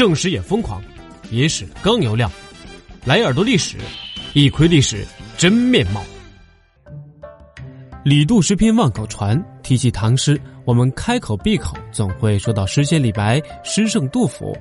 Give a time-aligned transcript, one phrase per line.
[0.00, 0.82] 正史也疯狂，
[1.30, 2.32] 野史更有料。
[3.04, 3.76] 来耳朵历史，
[4.32, 6.02] 一窥历史真面貌。
[8.02, 14.56] 李杜诗篇万口传，提起唐诗，我们开口闭口总会说到诗仙李白、诗圣杜甫。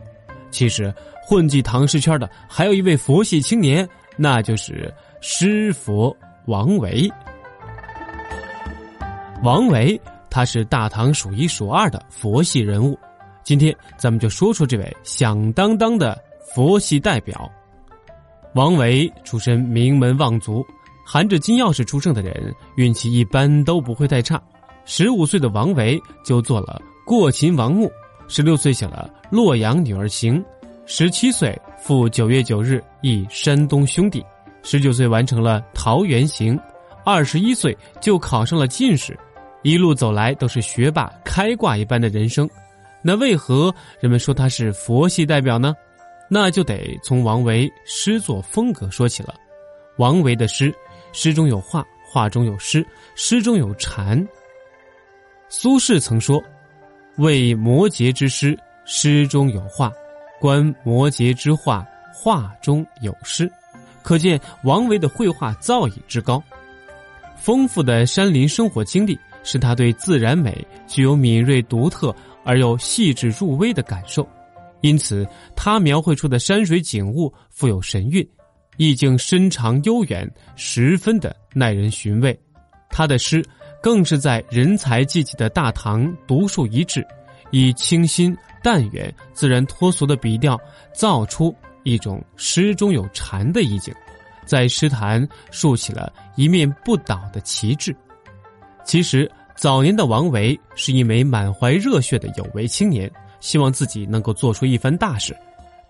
[0.51, 0.93] 其实
[1.25, 3.87] 混迹唐诗圈的还有一位佛系青年，
[4.17, 6.13] 那就是诗佛
[6.47, 7.09] 王维。
[9.41, 9.97] 王维，
[10.29, 12.99] 他是大唐数一数二的佛系人物。
[13.49, 16.15] 今天咱们就说说这位响当当的
[16.53, 17.51] 佛系代表。
[18.53, 20.63] 王维出身名门望族，
[21.03, 24.39] 含着金钥匙出生的人运气一般都不会太差。
[24.85, 27.91] 十五岁的王维就做了过秦王墓，
[28.27, 30.39] 十六岁写了《洛阳女儿行》，
[30.85, 34.23] 十七岁赴九月九日忆山东兄弟，
[34.61, 36.55] 十九岁完成了《桃源行》，
[37.03, 39.17] 二十一岁就考上了进士。
[39.63, 42.47] 一路走来都是学霸开挂一般的人生，
[43.01, 45.73] 那为何人们说他是佛系代表呢？
[46.29, 49.33] 那就得从王维诗作风格说起了。
[49.97, 50.73] 王维的诗，
[51.11, 54.25] 诗中有画，画中有诗，诗中有禅。
[55.47, 56.43] 苏轼曾说
[57.17, 59.89] ：“为摩诘之诗，诗中有画；
[60.39, 63.51] 观摩诘之画，画中有诗。”
[64.03, 66.41] 可见王维的绘画造诣之高，
[67.35, 69.19] 丰富的山林生活经历。
[69.43, 74.27] 是他对自然美具有敏锐、独特而又细致入微的感受，
[74.81, 78.27] 因此他描绘出的山水景物富有神韵，
[78.77, 82.37] 意境深长悠远，十分的耐人寻味。
[82.89, 83.43] 他的诗
[83.81, 87.05] 更是在人才济济的大唐独树一帜，
[87.51, 90.59] 以清新淡远、自然脱俗的笔调，
[90.93, 93.93] 造出一种诗中有禅的意境，
[94.45, 97.95] 在诗坛竖起了一面不倒的旗帜。
[98.89, 103.07] 其实，早年的王维是一枚满怀热血的有为青年，
[103.39, 105.37] 希望自己能够做出一番大事。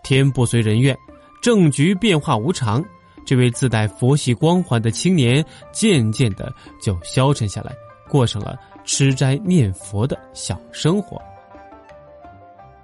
[0.03, 0.93] 天不随人愿，
[1.41, 2.83] 政局变化无常，
[3.25, 7.71] 这位自带佛系光环的青年渐渐的就消沉下来，
[8.09, 11.17] 过上了吃斋念佛的小生活。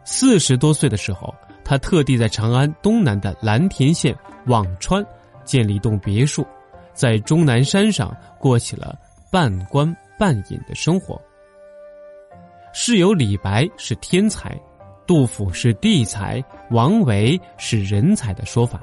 [0.06, 4.16] 四十多岁的时候，他特地在长安东南的蓝田县
[4.48, 5.06] 辋川
[5.44, 6.48] 建立一栋别墅，
[6.94, 8.98] 在终南山上过起了
[9.30, 9.94] 半官。
[10.18, 11.20] 半隐的生活。
[12.74, 14.60] 是有李白是天才，
[15.08, 18.82] 杜甫是地才，王维是人才的说法。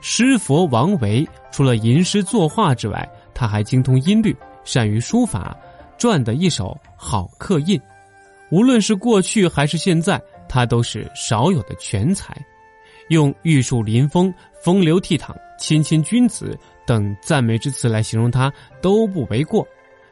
[0.00, 5.56] 诗佛王维除了吟诗作画之外，他还精通音律，善于书法，
[5.98, 7.80] 撰的一手好刻印。
[8.50, 12.36] 无论是过去还是现在，他都是少有的全才。
[13.08, 16.56] 用玉树临风、风流倜傥、谦谦君子
[16.86, 19.66] 等赞美之词来形容他，都不为过。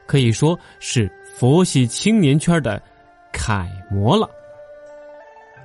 [0.06, 2.80] 可以说是佛系青年圈的
[3.32, 4.28] 楷模了。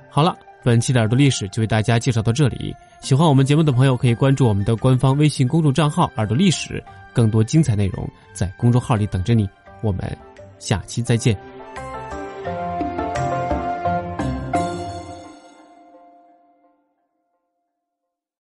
[0.08, 2.74] 好了，本期的耳朵历史就为大家介绍到这里。
[3.00, 6.82] 喜欢我们节目的朋友可以关注我们的官方微信公众账号“耳朵历史”，
[7.14, 9.48] 更多精彩内容在公众号里等着你。
[9.80, 10.00] 我们
[10.58, 11.38] 下期再见。